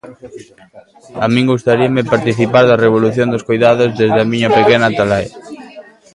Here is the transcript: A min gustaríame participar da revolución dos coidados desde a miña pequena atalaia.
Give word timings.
A 1.23 1.25
min 1.33 1.45
gustaríame 1.51 2.09
participar 2.13 2.63
da 2.67 2.81
revolución 2.85 3.27
dos 3.29 3.45
coidados 3.49 3.89
desde 3.99 4.19
a 4.21 4.29
miña 4.31 4.49
pequena 4.57 4.87
atalaia. 4.89 5.35